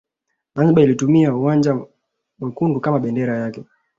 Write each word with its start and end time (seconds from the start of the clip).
Zanzibar 0.55 0.83
ilitumia 0.83 1.35
uwanja 1.35 1.79
mwekundu 2.39 2.79
kama 2.81 2.99
bendera 2.99 3.37
yake 3.37 3.63